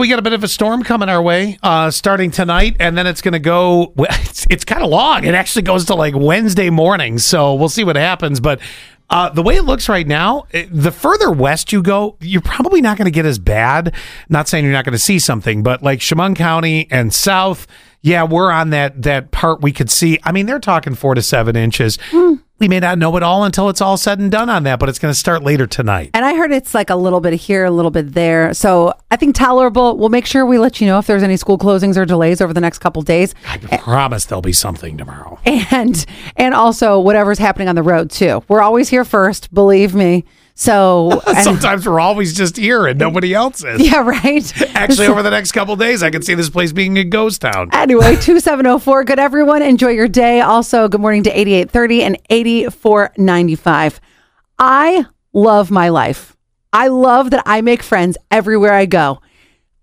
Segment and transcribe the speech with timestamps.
[0.00, 3.06] we got a bit of a storm coming our way uh, starting tonight, and then
[3.06, 3.92] it's going to go.
[4.30, 5.24] It's, it's kind of long.
[5.24, 8.40] It actually goes to like Wednesday morning, so we'll see what happens.
[8.40, 8.60] But
[9.10, 12.80] uh, the way it looks right now, it- the further west you go, you're probably
[12.80, 13.92] not going to get as bad.
[14.28, 17.66] Not saying you're not going to see something, but like Chemung County and south,
[18.02, 20.18] yeah, we're on that that part we could see.
[20.22, 21.98] I mean, they're talking four to seven inches.
[22.60, 24.90] We may not know it all until it's all said and done on that, but
[24.90, 26.10] it's going to start later tonight.
[26.12, 28.52] And I heard it's like a little bit here, a little bit there.
[28.52, 29.96] So I think tolerable.
[29.96, 32.52] We'll make sure we let you know if there's any school closings or delays over
[32.52, 33.34] the next couple days.
[33.48, 35.38] I promise there'll be something tomorrow.
[35.44, 36.04] And
[36.36, 38.44] and also whatever's happening on the road too.
[38.48, 40.24] We're always here first, believe me.
[40.60, 43.80] So and- Sometimes we're always just here and nobody else is.
[43.80, 44.62] yeah, right.
[44.76, 47.70] Actually, over the next couple days, I can see this place being a ghost town.
[47.72, 49.04] Anyway, 2704.
[49.04, 49.62] Good, everyone.
[49.62, 50.42] Enjoy your day.
[50.42, 54.00] Also, good morning to 8830 and 8495.
[54.58, 56.36] I love my life.
[56.74, 59.20] I love that I make friends everywhere I go.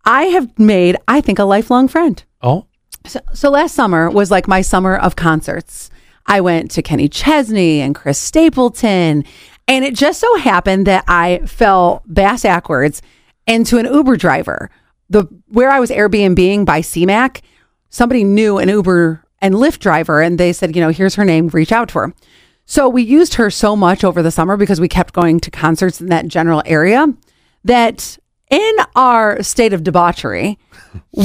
[0.06, 2.24] I have made, I think, a lifelong friend.
[2.44, 2.68] Oh,
[3.08, 5.90] So, so last summer was like my summer of concerts.
[6.28, 9.24] I went to Kenny Chesney and Chris Stapleton,
[9.68, 13.02] and it just so happened that I fell bass backwards
[13.46, 14.70] into an Uber driver.
[15.10, 17.42] The where I was Airbnbing by CMAC,
[17.90, 21.48] somebody knew an Uber and Lyft driver, and they said, you know, here's her name,
[21.50, 22.14] reach out to her.
[22.66, 26.02] So we used her so much over the summer because we kept going to concerts
[26.02, 27.08] in that general area
[27.64, 28.18] that
[28.50, 30.60] in our state of debauchery,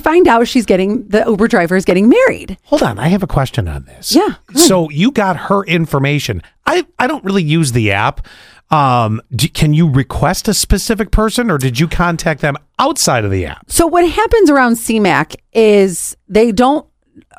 [0.00, 2.56] find out she's getting the Uber driver is getting married.
[2.64, 2.98] hold on.
[2.98, 4.14] I have a question on this.
[4.14, 6.42] Yeah, So you got her information.
[6.66, 8.26] I, I don't really use the app.
[8.70, 13.30] Um, d can you request a specific person or did you contact them outside of
[13.30, 13.70] the app?
[13.70, 16.86] So what happens around CMAC is they don't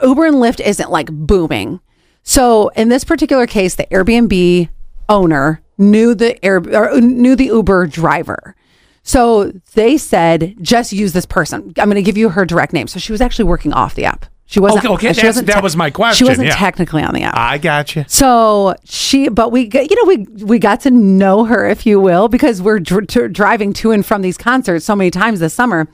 [0.03, 1.79] Uber and Lyft isn't like booming.
[2.23, 4.69] So in this particular case, the Airbnb
[5.09, 6.59] owner knew the Air
[6.99, 8.55] knew the Uber driver.
[9.07, 11.61] So they said, just use this person.
[11.77, 12.87] I'm going to give you her direct name.
[12.87, 14.25] So she was actually working off the app.
[14.47, 14.85] She wasn't.
[14.85, 16.55] Okay, okay, she wasn't that was my question, She wasn't yeah.
[16.55, 17.35] technically on the app.
[17.37, 18.03] I got you.
[18.07, 22.27] So she, but we, you know, we we got to know her, if you will,
[22.27, 25.87] because we're dr- dr- driving to and from these concerts so many times this summer.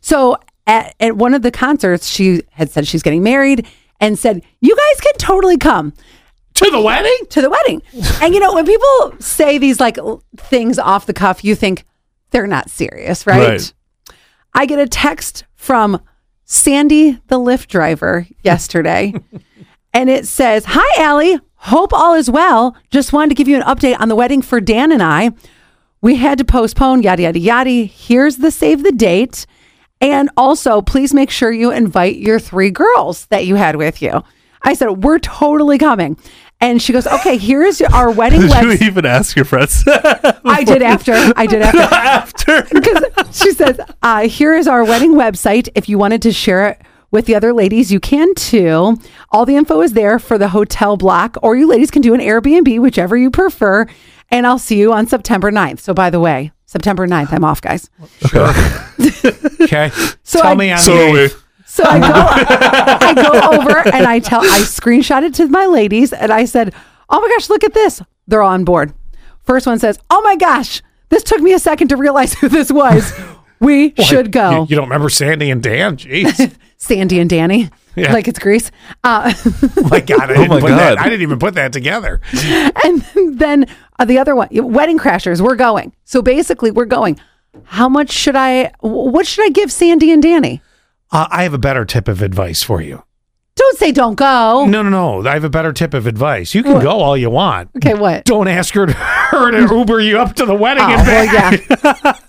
[0.00, 3.66] So at, at one of the concerts, she had said she's getting married
[4.00, 5.92] and said, "You guys can totally come
[6.54, 7.16] To the wedding?
[7.30, 7.82] to the wedding."
[8.22, 9.98] and you know, when people say these like
[10.36, 11.84] things off the cuff, you think
[12.34, 13.48] they're not serious, right?
[13.48, 13.72] Right.
[14.54, 16.02] I get a text from
[16.44, 19.14] Sandy, the Lyft driver, yesterday,
[19.94, 21.36] and it says, Hi, Ally.
[21.54, 22.76] Hope all is well.
[22.90, 25.30] Just wanted to give you an update on the wedding for Dan and I.
[26.02, 27.84] We had to postpone, yada, yada, yada.
[27.84, 29.46] Here's the save the date.
[30.00, 34.22] And also, please make sure you invite your three girls that you had with you.
[34.62, 36.18] I said, We're totally coming.
[36.64, 38.82] And she goes, Okay, here's our wedding Did you website.
[38.82, 39.84] even ask your friends?
[39.86, 41.12] I did after.
[41.36, 42.62] I did after After.
[42.72, 43.04] because
[43.36, 45.68] she says, uh, "Here is our wedding website.
[45.74, 46.80] If you wanted to share it
[47.10, 48.98] with the other ladies, you can too.
[49.30, 52.20] All the info is there for the hotel block, or you ladies can do an
[52.20, 53.86] Airbnb, whichever you prefer.
[54.30, 55.80] And I'll see you on September 9th.
[55.80, 57.90] So, by the way, September 9th, I'm off, guys.
[58.34, 59.90] Okay.
[60.22, 61.28] So Tell I- me on So
[61.76, 62.04] the are we.
[62.04, 62.48] eighth.
[62.48, 62.54] So
[63.04, 66.32] I go, I go over and I tell, I screenshot it to my ladies, and
[66.32, 66.74] I said,
[67.10, 68.00] "Oh my gosh, look at this!
[68.26, 68.92] They're all on board."
[69.42, 72.70] First one says, "Oh my gosh, this took me a second to realize who this
[72.72, 73.12] was.
[73.60, 75.96] We should go." You, you don't remember Sandy and Dan?
[75.96, 76.54] Jeez.
[76.76, 78.12] Sandy and Danny, Yeah.
[78.12, 78.70] like it's Grease.
[79.02, 79.32] Uh,
[79.90, 80.20] my God.
[80.20, 80.98] I didn't, my put That, God.
[80.98, 82.20] I didn't even put that together.
[82.84, 83.00] and
[83.38, 83.66] then
[83.98, 85.40] uh, the other one, Wedding Crashers.
[85.40, 85.94] We're going.
[86.04, 87.18] So basically, we're going.
[87.64, 88.68] How much should I?
[88.80, 90.60] wh- What should I give Sandy and Danny?
[91.14, 93.04] Uh, I have a better tip of advice for you.
[93.56, 94.66] Don't say don't go.
[94.66, 95.28] No, no, no.
[95.28, 96.54] I have a better tip of advice.
[96.56, 97.70] You can go all you want.
[97.76, 98.24] Okay, what?
[98.24, 101.26] Don't ask her to, her to Uber you up to the wedding Oh, and well,
[101.32, 102.02] back.
[102.04, 102.18] yeah.